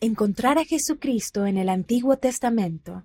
Encontrar 0.00 0.58
a 0.58 0.64
Jesucristo 0.64 1.44
en 1.44 1.58
el 1.58 1.68
Antiguo 1.68 2.16
Testamento. 2.18 3.04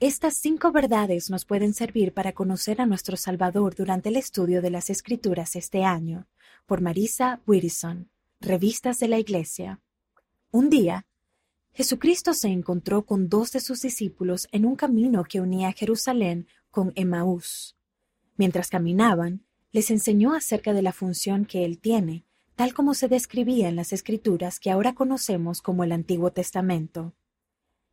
Estas 0.00 0.36
cinco 0.36 0.72
verdades 0.72 1.30
nos 1.30 1.44
pueden 1.44 1.74
servir 1.74 2.12
para 2.12 2.32
conocer 2.32 2.80
a 2.80 2.86
nuestro 2.86 3.16
Salvador 3.16 3.76
durante 3.76 4.08
el 4.08 4.16
estudio 4.16 4.62
de 4.62 4.70
las 4.70 4.90
Escrituras 4.90 5.54
este 5.54 5.84
año, 5.84 6.26
por 6.66 6.80
Marisa 6.80 7.40
Whittison, 7.46 8.10
Revistas 8.40 8.98
de 8.98 9.06
la 9.06 9.20
Iglesia. 9.20 9.80
Un 10.50 10.70
día, 10.70 11.06
Jesucristo 11.72 12.34
se 12.34 12.48
encontró 12.48 13.06
con 13.06 13.28
dos 13.28 13.52
de 13.52 13.60
sus 13.60 13.82
discípulos 13.82 14.48
en 14.50 14.66
un 14.66 14.74
camino 14.74 15.22
que 15.22 15.40
unía 15.40 15.70
Jerusalén 15.70 16.48
con 16.72 16.90
Emaús. 16.96 17.76
Mientras 18.36 18.70
caminaban, 18.70 19.44
les 19.70 19.88
enseñó 19.92 20.34
acerca 20.34 20.72
de 20.72 20.82
la 20.82 20.92
función 20.92 21.44
que 21.44 21.64
él 21.64 21.78
tiene 21.78 22.24
tal 22.54 22.74
como 22.74 22.94
se 22.94 23.08
describía 23.08 23.68
en 23.68 23.76
las 23.76 23.92
escrituras 23.92 24.60
que 24.60 24.70
ahora 24.70 24.94
conocemos 24.94 25.62
como 25.62 25.84
el 25.84 25.92
Antiguo 25.92 26.32
Testamento. 26.32 27.14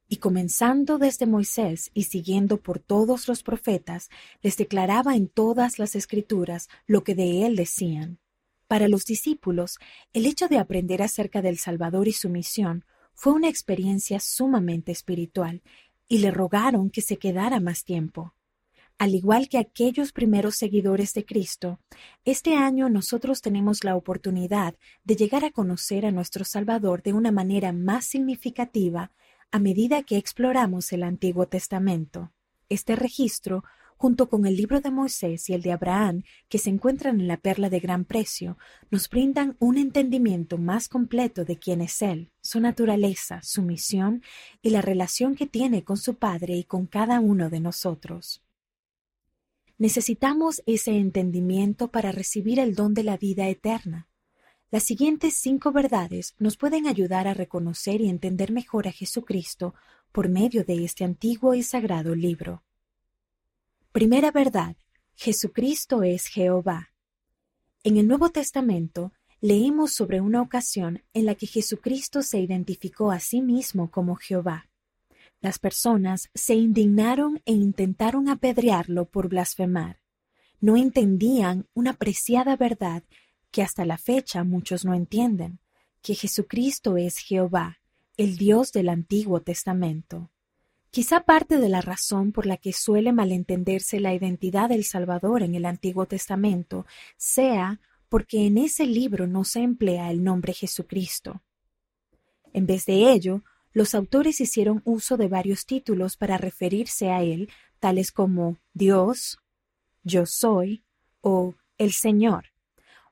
Y 0.08 0.18
comenzando 0.18 0.98
desde 0.98 1.28
Moisés 1.28 1.92
y 1.94 2.04
siguiendo 2.04 2.58
por 2.58 2.80
todos 2.80 3.28
los 3.28 3.44
profetas, 3.44 4.10
les 4.42 4.58
declaraba 4.58 5.16
en 5.16 5.28
todas 5.28 5.78
las 5.78 5.96
escrituras 5.96 6.68
lo 6.88 7.04
que 7.04 7.14
de 7.16 7.46
él 7.46 7.56
decían. 7.56 8.20
Para 8.68 8.88
los 8.88 9.06
discípulos, 9.06 9.80
el 10.14 10.26
hecho 10.26 10.48
de 10.48 10.58
aprender 10.58 11.02
acerca 11.02 11.42
del 11.42 11.58
Salvador 11.58 12.08
y 12.08 12.14
su 12.14 12.30
misión 12.30 12.86
fue 13.14 13.34
una 13.34 13.50
experiencia 13.50 14.20
sumamente 14.20 14.92
espiritual, 14.92 15.62
y 16.08 16.18
le 16.18 16.32
rogaron 16.32 16.90
que 16.90 17.02
se 17.02 17.18
quedara 17.18 17.60
más 17.60 17.84
tiempo. 17.84 18.34
Al 19.00 19.16
igual 19.16 19.48
que 19.48 19.58
aquellos 19.58 20.12
primeros 20.12 20.58
seguidores 20.58 21.14
de 21.14 21.24
Cristo, 21.24 21.80
este 22.26 22.56
año 22.56 22.90
nosotros 22.90 23.42
tenemos 23.42 23.86
la 23.86 23.96
oportunidad 23.96 24.76
de 25.06 25.16
llegar 25.16 25.46
a 25.46 25.52
conocer 25.52 26.06
a 26.06 26.12
nuestro 26.12 26.44
Salvador 26.44 27.02
de 27.02 27.14
una 27.14 27.32
manera 27.32 27.72
más 27.72 28.04
significativa 28.04 29.14
a 29.52 29.60
medida 29.60 30.04
que 30.04 30.18
exploramos 30.18 30.92
el 30.92 31.04
Antiguo 31.04 31.48
Testamento. 31.48 32.34
Este 32.68 32.98
registro, 32.98 33.64
junto 33.96 34.28
con 34.28 34.46
el 34.46 34.58
libro 34.58 34.82
de 34.82 34.92
Moisés 34.92 35.50
y 35.50 35.54
el 35.54 35.62
de 35.62 35.72
Abraham, 35.72 36.24
que 36.50 36.58
se 36.58 36.70
encuentran 36.70 37.22
en 37.22 37.30
la 37.30 37.38
perla 37.38 37.70
de 37.70 37.80
gran 37.80 38.04
precio, 38.04 38.58
nos 38.92 39.08
brindan 39.08 39.56
un 39.60 39.78
entendimiento 39.78 40.58
más 40.58 40.90
completo 40.90 41.46
de 41.46 41.58
quién 41.58 41.80
es 41.80 42.02
Él, 42.02 42.34
su 42.42 42.60
naturaleza, 42.60 43.40
su 43.44 43.62
misión 43.62 44.24
y 44.62 44.72
la 44.72 44.82
relación 44.82 45.36
que 45.36 45.48
tiene 45.48 45.86
con 45.86 45.96
su 45.96 46.16
Padre 46.16 46.58
y 46.58 46.66
con 46.66 46.86
cada 46.86 47.22
uno 47.22 47.50
de 47.50 47.62
nosotros. 47.62 48.44
Necesitamos 49.80 50.62
ese 50.66 50.92
entendimiento 50.92 51.88
para 51.88 52.12
recibir 52.12 52.60
el 52.60 52.76
don 52.76 52.94
de 52.94 53.04
la 53.04 53.16
vida 53.16 53.48
eterna. 53.48 54.10
Las 54.72 54.84
siguientes 54.84 55.36
cinco 55.36 55.72
verdades 55.72 56.36
nos 56.38 56.58
pueden 56.58 56.86
ayudar 56.86 57.30
a 57.30 57.34
reconocer 57.34 58.02
y 58.02 58.10
entender 58.10 58.52
mejor 58.52 58.90
a 58.90 58.92
Jesucristo 58.92 59.74
por 60.12 60.28
medio 60.28 60.66
de 60.66 60.84
este 60.84 61.06
antiguo 61.06 61.56
y 61.56 61.64
sagrado 61.64 62.14
libro. 62.14 62.62
Primera 63.94 64.32
verdad. 64.32 64.76
Jesucristo 65.16 66.04
es 66.04 66.28
Jehová. 66.28 66.94
En 67.84 67.96
el 67.96 68.08
Nuevo 68.08 68.30
Testamento 68.30 69.14
leemos 69.40 69.94
sobre 69.94 70.20
una 70.20 70.42
ocasión 70.42 71.04
en 71.14 71.26
la 71.26 71.36
que 71.36 71.48
Jesucristo 71.48 72.22
se 72.22 72.40
identificó 72.40 73.12
a 73.12 73.22
sí 73.22 73.42
mismo 73.42 73.90
como 73.90 74.16
Jehová. 74.16 74.69
Las 75.42 75.58
personas 75.58 76.30
se 76.34 76.56
indignaron 76.56 77.42
e 77.46 77.54
intentaron 77.54 78.28
apedrearlo 78.28 79.06
por 79.06 79.30
blasfemar. 79.30 80.02
No 80.60 80.76
entendían 80.76 81.68
una 81.74 81.94
preciada 81.94 82.58
verdad 82.58 83.04
que 83.52 83.62
hasta 83.62 83.86
la 83.86 83.98
fecha 83.98 84.44
muchos 84.44 84.84
no 84.84 84.94
entienden, 84.94 85.60
que 86.02 86.16
Jesucristo 86.16 86.98
es 86.98 87.18
Jehová, 87.18 87.80
el 88.18 88.38
Dios 88.38 88.74
del 88.74 88.90
Antiguo 88.90 89.42
Testamento. 89.42 90.30
Quizá 90.92 91.22
parte 91.22 91.58
de 91.58 91.70
la 91.70 91.82
razón 91.82 92.32
por 92.32 92.46
la 92.46 92.58
que 92.58 92.74
suele 92.74 93.14
malentenderse 93.14 94.00
la 94.00 94.14
identidad 94.14 94.70
del 94.70 94.84
Salvador 94.84 95.44
en 95.44 95.56
el 95.56 95.66
Antiguo 95.66 96.06
Testamento 96.06 96.86
sea 97.16 97.80
porque 98.10 98.48
en 98.48 98.58
ese 98.58 98.86
libro 98.86 99.28
no 99.28 99.44
se 99.46 99.62
emplea 99.62 100.10
el 100.10 100.24
nombre 100.24 100.54
Jesucristo. 100.54 101.44
En 102.54 102.66
vez 102.66 102.86
de 102.88 103.12
ello, 103.12 103.44
los 103.72 103.94
autores 103.96 104.42
hicieron 104.42 104.82
uso 104.84 105.18
de 105.18 105.28
varios 105.28 105.66
títulos 105.66 106.18
para 106.18 106.38
referirse 106.38 107.12
a 107.12 107.22
él, 107.22 107.50
tales 107.80 108.12
como 108.12 108.58
Dios, 108.74 109.38
Yo 110.04 110.26
soy 110.26 110.84
o 111.22 111.56
El 111.78 111.92
Señor. 111.92 112.46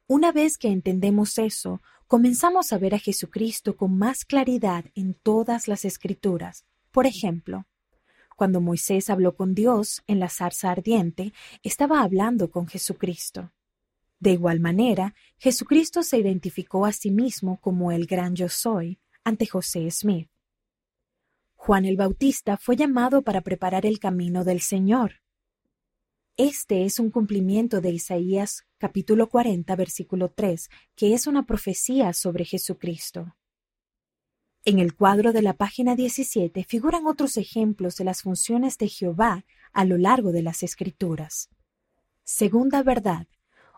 Una 0.08 0.32
vez 0.32 0.58
que 0.58 0.70
entendemos 0.70 1.38
eso, 1.38 1.82
comenzamos 2.08 2.72
a 2.72 2.78
ver 2.78 2.96
a 2.96 3.00
Jesucristo 3.00 3.76
con 3.76 3.98
más 3.98 4.26
claridad 4.26 4.86
en 4.96 5.14
todas 5.14 5.68
las 5.68 5.86
escrituras. 5.86 6.66
Por 6.92 7.06
ejemplo, 7.06 7.66
cuando 8.38 8.62
Moisés 8.62 9.10
habló 9.10 9.36
con 9.36 9.54
Dios 9.54 10.04
en 10.08 10.20
la 10.20 10.30
zarza 10.30 10.72
ardiente, 10.72 11.34
estaba 11.64 12.02
hablando 12.02 12.50
con 12.50 12.68
Jesucristo. 12.68 13.52
De 14.20 14.32
igual 14.32 14.60
manera, 14.60 15.14
Jesucristo 15.38 16.04
se 16.04 16.20
identificó 16.20 16.86
a 16.86 16.92
sí 16.92 17.12
mismo 17.12 17.60
como 17.60 17.92
el 17.92 18.06
gran 18.08 18.36
yo 18.36 18.48
soy 18.48 19.00
ante 19.24 19.46
José 19.46 19.90
Smith. 19.92 20.30
Juan 21.58 21.84
el 21.84 21.98
Bautista 21.98 22.56
fue 22.56 22.78
llamado 22.78 23.24
para 23.24 23.42
preparar 23.42 23.86
el 23.86 24.00
camino 24.00 24.46
del 24.46 24.62
Señor. 24.62 25.16
Este 26.38 26.86
es 26.86 26.98
un 26.98 27.10
cumplimiento 27.10 27.82
de 27.82 27.90
Isaías 27.90 28.64
capítulo 28.78 29.28
40 29.28 29.76
versículo 29.76 30.30
3, 30.30 30.70
que 30.96 31.14
es 31.14 31.28
una 31.28 31.46
profecía 31.46 32.14
sobre 32.14 32.46
Jesucristo. 32.46 33.36
En 34.64 34.80
el 34.80 34.96
cuadro 34.96 35.34
de 35.34 35.42
la 35.42 35.54
página 35.54 35.96
17 35.96 36.64
figuran 36.64 37.06
otros 37.06 37.36
ejemplos 37.36 37.98
de 37.98 38.06
las 38.06 38.22
funciones 38.22 38.78
de 38.78 38.88
Jehová 38.88 39.44
a 39.74 39.84
lo 39.84 39.98
largo 39.98 40.32
de 40.32 40.44
las 40.44 40.64
Escrituras. 40.64 41.50
Segunda 42.24 42.82
verdad, 42.84 43.28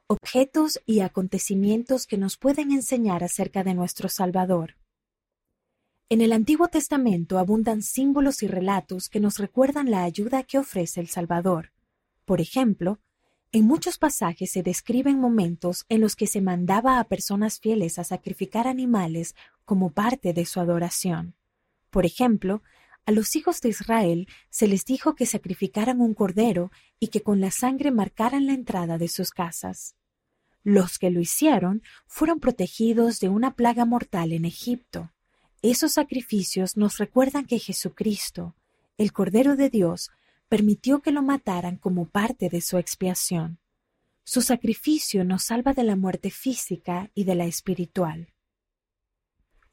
objetos 0.05 0.79
y 0.85 0.99
acontecimientos 0.99 2.05
que 2.05 2.17
nos 2.17 2.37
pueden 2.37 2.71
enseñar 2.71 3.23
acerca 3.23 3.63
de 3.63 3.73
nuestro 3.73 4.09
Salvador. 4.09 4.75
En 6.11 6.21
el 6.21 6.33
Antiguo 6.33 6.69
Testamento 6.69 7.37
abundan 7.37 7.83
símbolos 7.83 8.41
y 8.41 8.47
relatos 8.47 9.09
que 9.09 9.19
nos 9.19 9.37
recuerdan 9.37 9.91
la 9.91 10.01
ayuda 10.01 10.41
que 10.41 10.57
ofrece 10.57 10.99
el 10.99 11.07
Salvador. 11.07 11.71
Por 12.25 12.41
ejemplo, 12.41 12.99
en 13.51 13.67
muchos 13.67 13.99
pasajes 13.99 14.49
se 14.49 14.63
describen 14.63 15.19
momentos 15.19 15.85
en 15.87 16.01
los 16.01 16.15
que 16.15 16.25
se 16.25 16.41
mandaba 16.41 16.99
a 16.99 17.03
personas 17.03 17.59
fieles 17.59 17.99
a 17.99 18.03
sacrificar 18.03 18.67
animales 18.67 19.35
como 19.65 19.91
parte 19.91 20.33
de 20.33 20.47
su 20.47 20.59
adoración. 20.59 21.35
Por 21.91 22.07
ejemplo, 22.07 22.63
a 23.05 23.11
los 23.11 23.35
hijos 23.35 23.61
de 23.61 23.69
Israel 23.69 24.27
se 24.49 24.67
les 24.67 24.85
dijo 24.85 25.13
que 25.13 25.27
sacrificaran 25.27 26.01
un 26.01 26.15
cordero 26.15 26.71
y 26.99 27.09
que 27.09 27.21
con 27.21 27.39
la 27.39 27.51
sangre 27.51 27.91
marcaran 27.91 28.47
la 28.47 28.53
entrada 28.53 28.97
de 28.97 29.09
sus 29.09 29.29
casas. 29.29 29.95
Los 30.63 30.97
que 30.97 31.11
lo 31.11 31.19
hicieron 31.19 31.83
fueron 32.07 32.39
protegidos 32.39 33.19
de 33.19 33.29
una 33.29 33.53
plaga 33.53 33.85
mortal 33.85 34.31
en 34.31 34.45
Egipto. 34.45 35.11
Esos 35.61 35.93
sacrificios 35.93 36.77
nos 36.77 36.97
recuerdan 36.99 37.45
que 37.45 37.59
Jesucristo, 37.59 38.55
el 38.97 39.11
Cordero 39.11 39.57
de 39.57 39.69
Dios, 39.69 40.09
permitió 40.47 41.01
que 41.01 41.11
lo 41.11 41.21
mataran 41.21 41.75
como 41.75 42.05
parte 42.05 42.49
de 42.49 42.61
su 42.61 42.77
expiación. 42.77 43.59
Su 44.23 44.41
sacrificio 44.41 45.25
nos 45.25 45.43
salva 45.43 45.73
de 45.73 45.83
la 45.83 45.97
muerte 45.97 46.31
física 46.31 47.11
y 47.13 47.25
de 47.25 47.35
la 47.35 47.45
espiritual. 47.45 48.33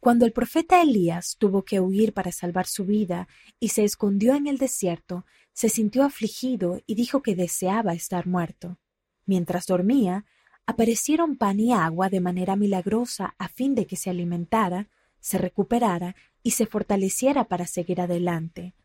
Cuando 0.00 0.26
el 0.26 0.32
profeta 0.32 0.82
Elías 0.82 1.36
tuvo 1.38 1.64
que 1.64 1.78
huir 1.78 2.12
para 2.12 2.32
salvar 2.32 2.66
su 2.66 2.84
vida 2.84 3.28
y 3.60 3.68
se 3.68 3.84
escondió 3.84 4.34
en 4.34 4.48
el 4.48 4.58
desierto, 4.58 5.24
se 5.52 5.68
sintió 5.68 6.04
afligido 6.04 6.80
y 6.86 6.96
dijo 6.96 7.22
que 7.22 7.36
deseaba 7.36 7.94
estar 7.94 8.26
muerto. 8.26 8.78
Mientras 9.24 9.66
dormía, 9.66 10.24
aparecieron 10.66 11.36
pan 11.36 11.60
y 11.60 11.72
agua 11.72 12.08
de 12.08 12.20
manera 12.20 12.56
milagrosa 12.56 13.34
a 13.38 13.48
fin 13.48 13.74
de 13.74 13.86
que 13.86 13.96
se 13.96 14.10
alimentara 14.10 14.88
se 15.26 15.38
recuperara 15.38 16.14
y 16.44 16.52
se 16.52 16.66
fortaleciera 16.66 17.48
para 17.48 17.66
seguir 17.66 18.00
adelante. 18.00 18.76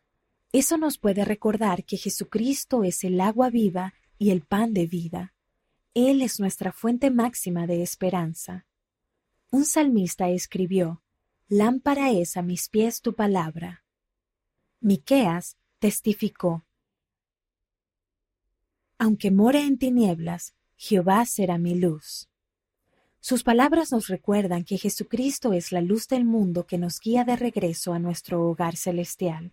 Eso 0.50 0.76
nos 0.76 0.98
puede 0.98 1.24
recordar 1.24 1.84
que 1.84 1.96
Jesucristo 1.96 2.82
es 2.82 3.04
el 3.04 3.20
agua 3.20 3.48
viva 3.48 3.94
y 4.18 4.30
el 4.30 4.40
pan 4.40 4.74
de 4.74 4.88
vida. 4.88 5.34
Él 5.94 6.20
es 6.20 6.40
nuestra 6.40 6.72
fuente 6.72 7.12
máxima 7.12 7.68
de 7.68 7.84
esperanza. 7.84 8.66
Un 9.52 9.64
salmista 9.64 10.30
escribió, 10.30 11.04
Lámpara 11.46 12.10
es 12.10 12.36
a 12.36 12.42
mis 12.42 12.68
pies 12.68 13.02
tu 13.02 13.14
palabra. 13.14 13.84
Miqueas 14.80 15.56
testificó, 15.78 16.64
Aunque 18.98 19.30
more 19.30 19.60
en 19.60 19.78
tinieblas, 19.78 20.56
Jehová 20.74 21.24
será 21.24 21.56
mi 21.56 21.76
luz. 21.76 22.31
Sus 23.24 23.44
palabras 23.44 23.92
nos 23.92 24.08
recuerdan 24.08 24.64
que 24.64 24.78
Jesucristo 24.78 25.52
es 25.52 25.70
la 25.70 25.80
luz 25.80 26.08
del 26.08 26.24
mundo 26.24 26.66
que 26.66 26.76
nos 26.76 26.98
guía 26.98 27.22
de 27.22 27.36
regreso 27.36 27.92
a 27.92 28.00
nuestro 28.00 28.42
hogar 28.42 28.74
celestial. 28.74 29.52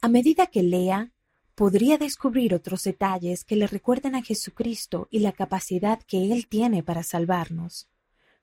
A 0.00 0.08
medida 0.08 0.48
que 0.48 0.64
lea, 0.64 1.12
podría 1.54 1.96
descubrir 1.96 2.52
otros 2.52 2.82
detalles 2.82 3.44
que 3.44 3.54
le 3.54 3.68
recuerden 3.68 4.16
a 4.16 4.22
Jesucristo 4.24 5.06
y 5.12 5.20
la 5.20 5.30
capacidad 5.30 6.02
que 6.02 6.32
Él 6.32 6.48
tiene 6.48 6.82
para 6.82 7.04
salvarnos. 7.04 7.88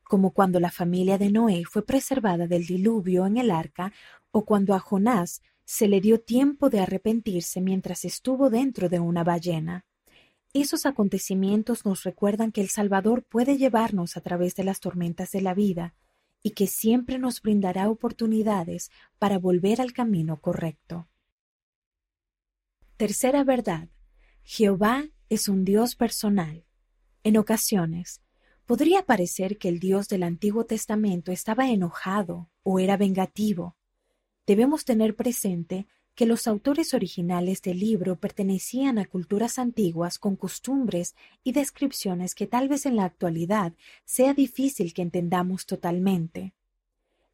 como 0.05 0.31
cuando 0.31 0.61
la 0.61 0.71
familia 0.71 1.17
de 1.17 1.29
Noé 1.29 1.65
fue 1.65 1.85
preservada 1.85 2.47
del 2.47 2.65
diluvio 2.65 3.25
en 3.25 3.35
el 3.35 3.51
arca, 3.51 3.91
o 4.31 4.45
cuando 4.45 4.73
a 4.73 4.79
Jonás 4.79 5.41
se 5.65 5.89
le 5.89 5.99
dio 5.99 6.21
tiempo 6.21 6.69
de 6.69 6.79
arrepentirse 6.79 7.59
mientras 7.59 8.05
estuvo 8.05 8.49
dentro 8.49 8.87
de 8.87 9.01
una 9.01 9.25
ballena. 9.25 9.85
Esos 10.53 10.85
acontecimientos 10.85 11.85
nos 11.85 12.03
recuerdan 12.03 12.51
que 12.51 12.61
el 12.61 12.69
Salvador 12.69 13.23
puede 13.23 13.57
llevarnos 13.57 14.17
a 14.17 14.21
través 14.21 14.55
de 14.55 14.63
las 14.63 14.79
tormentas 14.79 15.31
de 15.31 15.41
la 15.41 15.53
vida 15.53 15.93
y 16.41 16.51
que 16.51 16.67
siempre 16.67 17.19
nos 17.19 17.41
brindará 17.41 17.89
oportunidades 17.89 18.89
para 19.19 19.37
volver 19.37 19.81
al 19.81 19.93
camino 19.93 20.39
correcto. 20.39 21.07
Tercera 22.95 23.43
verdad. 23.43 23.89
Jehová 24.43 25.09
es 25.29 25.49
un 25.49 25.65
Dios 25.65 25.95
personal. 25.95 26.65
En 27.23 27.37
ocasiones, 27.37 28.21
podría 28.65 29.03
parecer 29.03 29.57
que 29.57 29.69
el 29.69 29.79
Dios 29.79 30.07
del 30.07 30.23
Antiguo 30.23 30.65
Testamento 30.65 31.31
estaba 31.31 31.69
enojado 31.69 32.49
o 32.63 32.79
era 32.79 32.97
vengativo. 32.97 33.75
Debemos 34.45 34.85
tener 34.85 35.15
presente 35.15 35.87
que 36.17 36.25
los 36.25 36.47
autores 36.47 36.95
originales 36.95 37.61
del 37.61 37.79
libro 37.79 38.15
pertenecían 38.15 38.97
a 38.97 39.05
culturas 39.05 39.59
antiguas 39.59 40.17
con 40.17 40.35
costumbres 40.35 41.15
y 41.43 41.51
descripciones 41.51 42.33
que 42.33 42.47
tal 42.47 42.67
vez 42.67 42.87
en 42.87 42.95
la 42.95 43.05
actualidad 43.05 43.73
sea 44.03 44.33
difícil 44.33 44.95
que 44.95 45.03
entendamos 45.03 45.67
totalmente. 45.67 46.55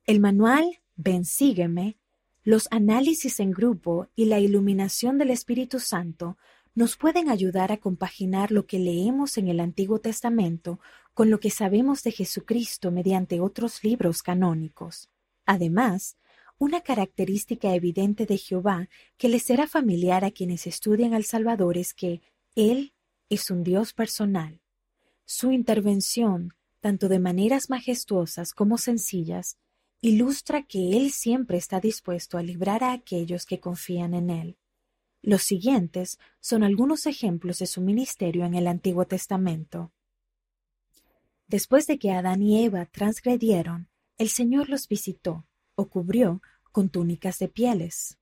El 0.06 0.20
manual 0.20 0.82
Ven 0.98 1.24
sígueme, 1.24 1.96
los 2.44 2.68
análisis 2.72 3.40
en 3.40 3.52
grupo 3.52 4.10
y 4.18 4.26
la 4.26 4.42
iluminación 4.42 5.18
del 5.18 5.30
Espíritu 5.30 5.80
Santo 5.80 6.38
nos 6.76 6.98
pueden 6.98 7.30
ayudar 7.30 7.72
a 7.72 7.78
compaginar 7.78 8.52
lo 8.52 8.66
que 8.66 8.80
leemos 8.80 9.38
en 9.38 9.48
el 9.48 9.62
Antiguo 9.62 10.00
Testamento 10.00 10.82
con 11.14 11.30
lo 11.30 11.40
que 11.40 11.52
sabemos 11.52 12.04
de 12.04 12.12
Jesucristo 12.12 12.92
mediante 12.92 13.40
otros 13.40 13.82
libros 13.82 14.22
canónicos. 14.22 15.10
Además, 15.46 16.18
una 16.58 16.82
característica 16.82 17.74
evidente 17.74 18.26
de 18.26 18.38
Jehová 18.38 18.90
que 19.18 19.30
le 19.30 19.40
será 19.40 19.68
familiar 19.68 20.24
a 20.24 20.32
quienes 20.32 20.68
estudian 20.68 21.14
al 21.14 21.24
Salvador 21.24 21.78
es 21.78 21.94
que 21.94 22.22
Él 22.56 22.94
es 23.30 23.50
un 23.50 23.64
Dios 23.64 23.94
personal. 23.94 24.62
Su 25.26 25.52
intervención, 25.52 26.54
tanto 26.80 27.10
de 27.10 27.20
maneras 27.20 27.70
majestuosas 27.70 28.54
como 28.54 28.78
sencillas, 28.78 29.58
ilustra 30.02 30.64
que 30.64 30.98
Él 30.98 31.12
siempre 31.12 31.58
está 31.58 31.80
dispuesto 31.80 32.38
a 32.38 32.44
librar 32.44 32.84
a 32.84 32.92
aquellos 32.92 33.46
que 33.46 33.60
confían 33.60 34.14
en 34.14 34.30
Él. 34.30 34.58
Los 35.22 35.44
siguientes 35.44 36.20
son 36.42 36.64
algunos 36.64 37.06
ejemplos 37.06 37.60
de 37.60 37.68
su 37.68 37.82
ministerio 37.82 38.44
en 38.44 38.54
el 38.54 38.68
Antiguo 38.68 39.06
Testamento. 39.06 39.94
Después 41.48 41.88
de 41.88 41.98
que 41.98 42.12
Adán 42.12 42.42
y 42.42 42.66
Eva 42.66 42.86
transgredieron, 42.86 43.88
el 44.18 44.28
Señor 44.28 44.70
los 44.70 44.90
visitó, 44.90 45.46
cubrió 45.76 46.42
con 46.72 46.90
túnicas 46.90 47.40
de 47.40 47.48
pieles. 47.48 48.18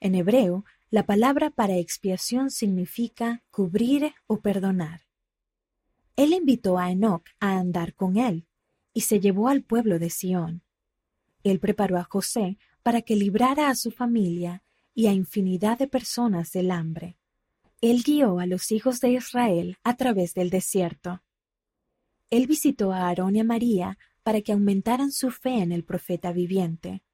En 0.00 0.14
hebreo, 0.14 0.64
la 0.90 1.04
palabra 1.04 1.50
para 1.50 1.76
expiación 1.76 2.50
significa 2.50 3.42
cubrir 3.50 4.14
o 4.26 4.40
perdonar. 4.40 5.02
Él 6.16 6.32
invitó 6.32 6.78
a 6.78 6.90
Enoch 6.90 7.24
a 7.40 7.58
andar 7.58 7.94
con 7.94 8.16
él 8.16 8.46
y 8.94 9.02
se 9.02 9.20
llevó 9.20 9.48
al 9.48 9.62
pueblo 9.62 9.98
de 9.98 10.10
Sión. 10.10 10.62
Él 11.42 11.60
preparó 11.60 11.98
a 11.98 12.04
José 12.04 12.58
para 12.82 13.02
que 13.02 13.16
librara 13.16 13.68
a 13.68 13.74
su 13.74 13.90
familia 13.90 14.62
y 14.94 15.08
a 15.08 15.12
infinidad 15.12 15.78
de 15.78 15.88
personas 15.88 16.52
del 16.52 16.70
hambre. 16.70 17.18
Él 17.80 18.02
guió 18.02 18.38
a 18.38 18.46
los 18.46 18.72
hijos 18.72 19.00
de 19.00 19.10
Israel 19.10 19.76
a 19.84 19.96
través 19.96 20.32
del 20.32 20.48
desierto. 20.48 21.22
Él 22.30 22.46
visitó 22.46 22.92
a 22.92 23.08
Aarón 23.08 23.36
y 23.36 23.40
a 23.40 23.44
María 23.44 23.98
para 24.26 24.40
que 24.40 24.50
aumentaran 24.50 25.12
su 25.12 25.30
fe 25.30 25.62
en 25.62 25.70
el 25.70 25.84
profeta 25.84 26.32
viviente. 26.32 27.04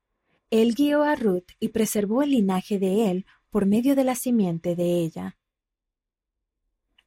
Él 0.49 0.73
guió 0.75 1.03
a 1.03 1.15
Ruth 1.15 1.51
y 1.61 1.69
preservó 1.69 2.23
el 2.23 2.31
linaje 2.31 2.79
de 2.79 3.11
él 3.11 3.27
por 3.51 3.67
medio 3.67 3.95
de 3.95 4.03
la 4.03 4.15
simiente 4.15 4.75
de 4.77 5.03
ella. 5.03 5.37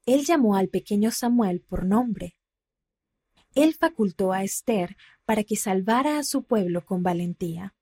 Él 0.04 0.24
llamó 0.24 0.54
al 0.54 0.68
pequeño 0.68 1.10
Samuel 1.10 1.60
por 1.60 1.84
nombre. 1.84 2.36
Él 3.56 3.74
facultó 3.74 4.32
a 4.32 4.44
Esther 4.44 4.96
para 5.24 5.42
que 5.42 5.56
salvara 5.56 6.20
a 6.20 6.22
su 6.22 6.44
pueblo 6.44 6.84
con 6.84 7.02
valentía. 7.02 7.74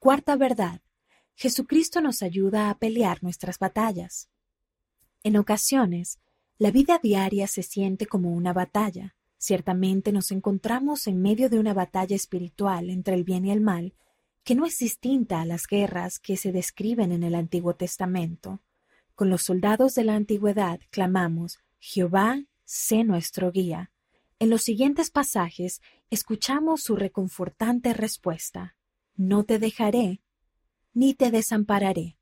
Cuarta 0.00 0.34
verdad. 0.34 0.80
Jesucristo 1.36 2.00
nos 2.00 2.20
ayuda 2.20 2.68
a 2.68 2.78
pelear 2.80 3.22
nuestras 3.22 3.60
batallas. 3.60 4.28
En 5.22 5.36
ocasiones, 5.36 6.18
la 6.58 6.72
vida 6.72 6.98
diaria 7.00 7.46
se 7.46 7.62
siente 7.62 8.06
como 8.06 8.32
una 8.32 8.52
batalla. 8.52 9.14
Ciertamente 9.46 10.10
nos 10.10 10.30
encontramos 10.30 11.06
en 11.06 11.20
medio 11.20 11.50
de 11.50 11.58
una 11.58 11.74
batalla 11.74 12.16
espiritual 12.16 12.88
entre 12.88 13.12
el 13.14 13.24
bien 13.24 13.44
y 13.44 13.50
el 13.50 13.60
mal, 13.60 13.92
que 14.42 14.54
no 14.54 14.64
es 14.64 14.78
distinta 14.78 15.42
a 15.42 15.44
las 15.44 15.66
guerras 15.66 16.18
que 16.18 16.38
se 16.38 16.50
describen 16.50 17.12
en 17.12 17.22
el 17.22 17.34
Antiguo 17.34 17.74
Testamento. 17.74 18.62
Con 19.14 19.28
los 19.28 19.42
soldados 19.42 19.94
de 19.94 20.04
la 20.04 20.14
antigüedad 20.14 20.80
clamamos, 20.88 21.58
Jehová, 21.78 22.42
sé 22.64 23.04
nuestro 23.04 23.52
guía. 23.52 23.90
En 24.38 24.48
los 24.48 24.62
siguientes 24.62 25.10
pasajes 25.10 25.82
escuchamos 26.08 26.82
su 26.82 26.96
reconfortante 26.96 27.92
respuesta, 27.92 28.76
No 29.14 29.44
te 29.44 29.58
dejaré, 29.58 30.22
ni 30.94 31.12
te 31.12 31.30
desampararé. 31.30 32.16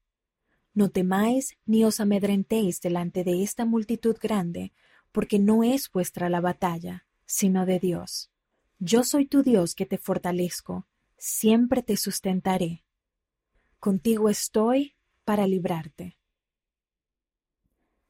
No 0.75 0.89
temáis 0.89 1.57
ni 1.67 1.85
os 1.85 2.01
amedrentéis 2.01 2.81
delante 2.81 3.23
de 3.23 3.45
esta 3.45 3.65
multitud 3.65 4.17
grande, 4.21 4.73
porque 5.13 5.39
no 5.39 5.63
es 5.63 5.89
vuestra 5.89 6.29
la 6.29 6.41
batalla, 6.41 7.07
sino 7.33 7.65
de 7.65 7.79
Dios. 7.79 8.31
Yo 8.79 9.05
soy 9.05 9.25
tu 9.25 9.43
Dios 9.43 9.75
que 9.75 9.87
te 9.87 9.97
fortalezco, 9.97 10.87
siempre 11.17 11.83
te 11.83 11.97
sustentaré. 11.97 12.85
Contigo 13.79 14.29
estoy 14.29 14.97
para 15.25 15.47
librarte. 15.47 16.19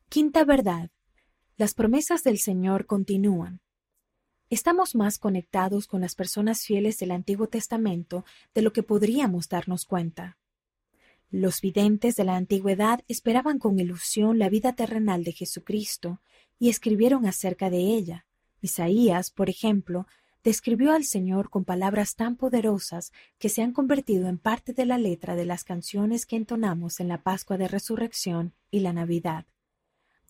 Quinta 0.09 0.45
verdad. 0.45 0.91
Las 1.57 1.73
promesas 1.73 2.25
del 2.25 2.41
Señor 2.41 2.87
continúan. 2.87 3.61
Estamos 4.51 4.97
más 4.97 5.21
conectados 5.21 5.87
con 5.87 6.01
las 6.01 6.17
personas 6.17 6.65
fieles 6.65 6.99
del 6.99 7.13
Antiguo 7.13 7.47
Testamento 7.47 8.25
de 8.55 8.63
lo 8.63 8.73
que 8.73 8.83
podríamos 8.83 9.49
darnos 9.49 9.85
cuenta. 9.85 10.37
Los 11.31 11.61
videntes 11.61 12.17
de 12.17 12.25
la 12.25 12.35
antigüedad 12.35 13.05
esperaban 13.07 13.61
con 13.61 13.79
ilusión 13.79 14.41
la 14.41 14.49
vida 14.49 14.73
terrenal 14.73 15.23
de 15.23 15.31
Jesucristo 15.31 16.21
y 16.59 16.71
escribieron 16.71 17.25
acerca 17.25 17.71
de 17.71 17.79
ella. 17.79 18.27
Isaías, 18.63 19.31
por 19.31 19.51
ejemplo, 19.51 20.07
describió 20.43 20.93
al 20.93 21.05
Señor 21.05 21.51
con 21.51 21.65
palabras 21.65 22.17
tan 22.17 22.37
poderosas 22.37 23.13
que 23.39 23.49
se 23.49 23.63
han 23.63 23.73
convertido 23.73 24.29
en 24.29 24.39
parte 24.39 24.73
de 24.73 24.87
la 24.87 24.99
letra 24.99 25.37
de 25.37 25.45
las 25.45 25.65
canciones 25.65 26.27
que 26.27 26.37
entonamos 26.37 27.01
en 27.01 27.09
la 27.09 27.23
Pascua 27.23 27.59
de 27.59 27.69
Resurrección 27.69 28.55
y 28.71 28.81
la 28.81 28.93
Navidad. 28.93 29.47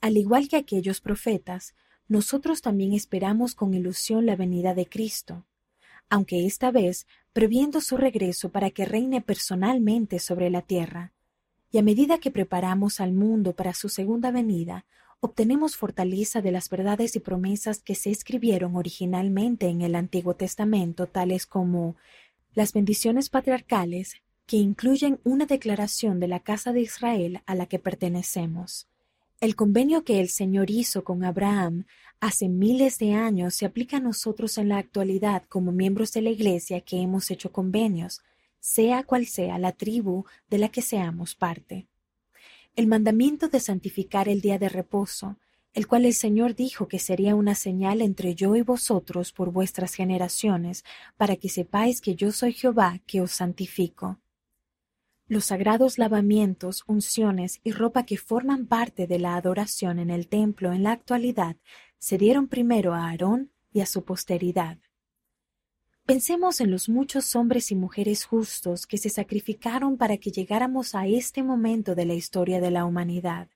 Al 0.00 0.16
igual 0.16 0.48
que 0.48 0.56
aquellos 0.56 1.00
profetas, 1.00 1.74
nosotros 2.08 2.60
también 2.60 2.92
esperamos 2.92 3.54
con 3.54 3.72
ilusión 3.72 4.26
la 4.26 4.36
venida 4.36 4.74
de 4.74 4.86
Cristo, 4.86 5.46
aunque 6.10 6.44
esta 6.44 6.70
vez 6.70 7.06
previendo 7.32 7.80
su 7.80 7.96
regreso 7.96 8.50
para 8.50 8.70
que 8.70 8.84
reine 8.84 9.20
personalmente 9.20 10.18
sobre 10.18 10.50
la 10.50 10.62
tierra. 10.62 11.12
Y 11.70 11.78
a 11.78 11.82
medida 11.82 12.18
que 12.18 12.30
preparamos 12.30 13.00
al 13.00 13.12
mundo 13.12 13.54
para 13.54 13.72
su 13.72 13.88
segunda 13.88 14.30
venida, 14.30 14.84
obtenemos 15.24 15.76
fortaleza 15.76 16.42
de 16.42 16.50
las 16.50 16.68
verdades 16.68 17.14
y 17.14 17.20
promesas 17.20 17.80
que 17.80 17.94
se 17.94 18.10
escribieron 18.10 18.74
originalmente 18.74 19.68
en 19.68 19.80
el 19.80 19.94
Antiguo 19.94 20.34
Testamento, 20.34 21.06
tales 21.06 21.46
como 21.46 21.94
las 22.54 22.72
bendiciones 22.72 23.30
patriarcales, 23.30 24.16
que 24.46 24.56
incluyen 24.56 25.20
una 25.22 25.46
declaración 25.46 26.18
de 26.18 26.26
la 26.26 26.40
casa 26.40 26.72
de 26.72 26.80
Israel 26.80 27.40
a 27.46 27.54
la 27.54 27.66
que 27.66 27.78
pertenecemos. 27.78 28.88
El 29.40 29.54
convenio 29.54 30.02
que 30.02 30.18
el 30.18 30.28
Señor 30.28 30.70
hizo 30.70 31.04
con 31.04 31.22
Abraham 31.24 31.86
hace 32.18 32.48
miles 32.48 32.98
de 32.98 33.12
años 33.12 33.54
se 33.54 33.64
aplica 33.64 33.98
a 33.98 34.00
nosotros 34.00 34.58
en 34.58 34.70
la 34.70 34.78
actualidad 34.78 35.44
como 35.48 35.70
miembros 35.70 36.12
de 36.12 36.22
la 36.22 36.30
Iglesia 36.30 36.80
que 36.80 37.00
hemos 37.00 37.30
hecho 37.30 37.52
convenios, 37.52 38.22
sea 38.58 39.04
cual 39.04 39.26
sea 39.26 39.56
la 39.60 39.70
tribu 39.70 40.24
de 40.50 40.58
la 40.58 40.68
que 40.68 40.82
seamos 40.82 41.36
parte 41.36 41.86
el 42.74 42.86
mandamiento 42.86 43.48
de 43.48 43.60
santificar 43.60 44.28
el 44.28 44.40
día 44.40 44.58
de 44.58 44.68
reposo, 44.68 45.38
el 45.74 45.86
cual 45.86 46.04
el 46.04 46.14
Señor 46.14 46.54
dijo 46.54 46.88
que 46.88 46.98
sería 46.98 47.34
una 47.34 47.54
señal 47.54 48.02
entre 48.02 48.34
yo 48.34 48.56
y 48.56 48.62
vosotros 48.62 49.32
por 49.32 49.50
vuestras 49.50 49.94
generaciones, 49.94 50.84
para 51.16 51.36
que 51.36 51.48
sepáis 51.48 52.00
que 52.00 52.14
yo 52.14 52.32
soy 52.32 52.52
Jehová 52.52 53.00
que 53.06 53.20
os 53.20 53.32
santifico. 53.32 54.18
Los 55.28 55.46
sagrados 55.46 55.98
lavamientos, 55.98 56.84
unciones 56.86 57.60
y 57.64 57.72
ropa 57.72 58.04
que 58.04 58.18
forman 58.18 58.66
parte 58.66 59.06
de 59.06 59.18
la 59.18 59.36
adoración 59.36 59.98
en 59.98 60.10
el 60.10 60.28
templo 60.28 60.72
en 60.72 60.82
la 60.82 60.92
actualidad 60.92 61.56
se 61.98 62.18
dieron 62.18 62.48
primero 62.48 62.94
a 62.94 63.08
Aarón 63.08 63.52
y 63.72 63.80
a 63.80 63.86
su 63.86 64.04
posteridad. 64.04 64.78
Pensemos 66.04 66.60
en 66.60 66.72
los 66.72 66.88
muchos 66.88 67.36
hombres 67.36 67.70
y 67.70 67.76
mujeres 67.76 68.24
justos 68.24 68.88
que 68.88 68.98
se 68.98 69.08
sacrificaron 69.08 69.96
para 69.96 70.16
que 70.16 70.32
llegáramos 70.32 70.96
a 70.96 71.06
este 71.06 71.44
momento 71.44 71.94
de 71.94 72.06
la 72.06 72.14
historia 72.14 72.60
de 72.60 72.72
la 72.72 72.84
humanidad. 72.84 73.48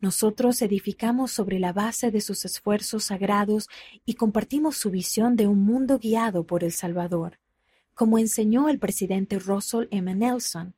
Nosotros 0.00 0.62
edificamos 0.62 1.30
sobre 1.30 1.60
la 1.60 1.72
base 1.72 2.10
de 2.10 2.20
sus 2.20 2.44
esfuerzos 2.44 3.04
sagrados 3.04 3.68
y 4.04 4.14
compartimos 4.14 4.78
su 4.78 4.90
visión 4.90 5.36
de 5.36 5.46
un 5.46 5.60
mundo 5.60 6.00
guiado 6.00 6.44
por 6.44 6.64
el 6.64 6.72
Salvador, 6.72 7.38
como 7.94 8.18
enseñó 8.18 8.68
el 8.68 8.80
presidente 8.80 9.38
Russell 9.38 9.86
M. 9.92 10.12
Nelson. 10.12 10.74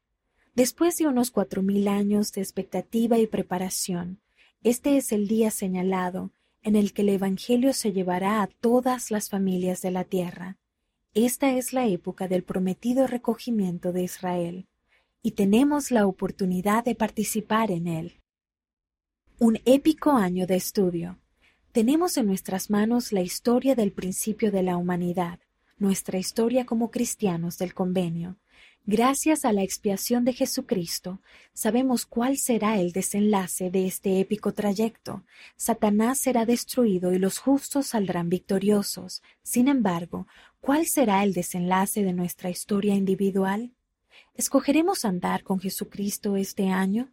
Después 0.54 0.98
de 0.98 1.06
unos 1.06 1.30
cuatro 1.30 1.62
mil 1.62 1.88
años 1.88 2.32
de 2.32 2.42
expectativa 2.42 3.16
y 3.16 3.26
preparación, 3.26 4.20
este 4.62 4.98
es 4.98 5.10
el 5.12 5.26
día 5.26 5.50
señalado 5.50 6.32
en 6.62 6.76
el 6.76 6.92
que 6.92 7.00
el 7.00 7.08
Evangelio 7.08 7.72
se 7.72 7.92
llevará 7.92 8.42
a 8.42 8.46
todas 8.46 9.10
las 9.10 9.30
familias 9.30 9.80
de 9.80 9.90
la 9.90 10.04
tierra. 10.04 10.58
Esta 11.14 11.52
es 11.52 11.74
la 11.74 11.86
época 11.86 12.26
del 12.26 12.42
prometido 12.42 13.06
recogimiento 13.06 13.92
de 13.92 14.02
Israel, 14.02 14.66
y 15.22 15.32
tenemos 15.32 15.90
la 15.90 16.06
oportunidad 16.06 16.86
de 16.86 16.94
participar 16.94 17.70
en 17.70 17.86
él. 17.86 18.22
Un 19.38 19.60
épico 19.66 20.12
año 20.12 20.46
de 20.46 20.56
estudio. 20.56 21.18
Tenemos 21.70 22.16
en 22.16 22.26
nuestras 22.26 22.70
manos 22.70 23.12
la 23.12 23.20
historia 23.20 23.74
del 23.74 23.92
principio 23.92 24.50
de 24.50 24.62
la 24.62 24.78
humanidad, 24.78 25.38
nuestra 25.76 26.18
historia 26.18 26.64
como 26.64 26.90
cristianos 26.90 27.58
del 27.58 27.74
convenio. 27.74 28.38
Gracias 28.84 29.44
a 29.44 29.52
la 29.52 29.62
expiación 29.62 30.24
de 30.24 30.32
Jesucristo, 30.32 31.20
sabemos 31.52 32.04
cuál 32.04 32.36
será 32.36 32.80
el 32.80 32.90
desenlace 32.90 33.70
de 33.70 33.86
este 33.86 34.18
épico 34.18 34.54
trayecto. 34.54 35.24
Satanás 35.56 36.18
será 36.18 36.46
destruido 36.46 37.12
y 37.12 37.20
los 37.20 37.38
justos 37.38 37.86
saldrán 37.86 38.28
victoriosos. 38.28 39.22
Sin 39.44 39.68
embargo, 39.68 40.26
¿cuál 40.60 40.86
será 40.86 41.22
el 41.22 41.32
desenlace 41.32 42.02
de 42.02 42.12
nuestra 42.12 42.50
historia 42.50 42.96
individual? 42.96 43.72
¿Escogeremos 44.34 45.04
andar 45.04 45.44
con 45.44 45.60
Jesucristo 45.60 46.36
este 46.36 46.68
año? 46.68 47.12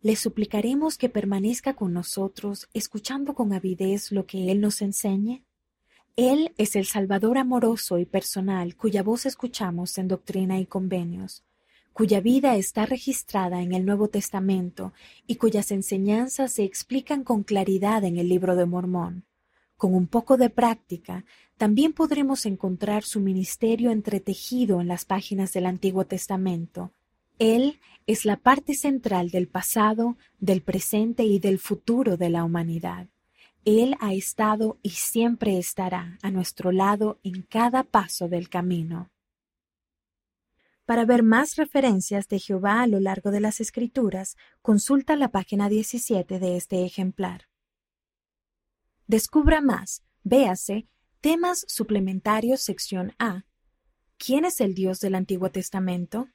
Le 0.00 0.14
suplicaremos 0.14 0.98
que 0.98 1.08
permanezca 1.08 1.74
con 1.74 1.92
nosotros, 1.92 2.68
escuchando 2.74 3.34
con 3.34 3.52
avidez 3.52 4.12
lo 4.12 4.24
que 4.24 4.52
Él 4.52 4.60
nos 4.60 4.82
enseñe. 4.82 5.42
Él 6.18 6.52
es 6.58 6.74
el 6.74 6.84
Salvador 6.84 7.38
amoroso 7.38 7.96
y 8.00 8.04
personal 8.04 8.74
cuya 8.74 9.04
voz 9.04 9.24
escuchamos 9.24 9.98
en 9.98 10.08
doctrina 10.08 10.58
y 10.58 10.66
convenios, 10.66 11.44
cuya 11.92 12.20
vida 12.20 12.56
está 12.56 12.86
registrada 12.86 13.62
en 13.62 13.72
el 13.72 13.86
Nuevo 13.86 14.08
Testamento 14.08 14.92
y 15.28 15.36
cuyas 15.36 15.70
enseñanzas 15.70 16.54
se 16.54 16.64
explican 16.64 17.22
con 17.22 17.44
claridad 17.44 18.02
en 18.02 18.16
el 18.16 18.28
libro 18.28 18.56
de 18.56 18.66
Mormón. 18.66 19.26
Con 19.76 19.94
un 19.94 20.08
poco 20.08 20.36
de 20.36 20.50
práctica, 20.50 21.24
también 21.56 21.92
podremos 21.92 22.46
encontrar 22.46 23.04
su 23.04 23.20
ministerio 23.20 23.92
entretejido 23.92 24.80
en 24.80 24.88
las 24.88 25.04
páginas 25.04 25.52
del 25.52 25.66
Antiguo 25.66 26.04
Testamento, 26.04 26.90
él 27.38 27.78
es 28.08 28.24
la 28.24 28.38
parte 28.38 28.74
central 28.74 29.30
del 29.30 29.46
pasado, 29.46 30.16
del 30.40 30.62
presente 30.62 31.22
y 31.22 31.38
del 31.38 31.60
futuro 31.60 32.16
de 32.16 32.30
la 32.30 32.42
humanidad. 32.42 33.06
Él 33.68 33.96
ha 34.00 34.14
estado 34.14 34.78
y 34.82 34.92
siempre 34.92 35.58
estará 35.58 36.18
a 36.22 36.30
nuestro 36.30 36.72
lado 36.72 37.20
en 37.22 37.42
cada 37.42 37.84
paso 37.84 38.26
del 38.26 38.48
camino. 38.48 39.10
Para 40.86 41.04
ver 41.04 41.22
más 41.22 41.56
referencias 41.56 42.28
de 42.28 42.38
Jehová 42.38 42.80
a 42.80 42.86
lo 42.86 42.98
largo 42.98 43.30
de 43.30 43.40
las 43.40 43.60
Escrituras, 43.60 44.38
consulta 44.62 45.16
la 45.16 45.28
página 45.28 45.68
17 45.68 46.38
de 46.38 46.56
este 46.56 46.86
ejemplar. 46.86 47.50
Descubra 49.06 49.60
más, 49.60 50.02
véase, 50.24 50.88
temas 51.20 51.66
suplementarios 51.68 52.62
sección 52.62 53.12
A. 53.18 53.44
¿Quién 54.16 54.46
es 54.46 54.62
el 54.62 54.72
Dios 54.72 54.98
del 55.00 55.14
Antiguo 55.14 55.50
Testamento? 55.50 56.30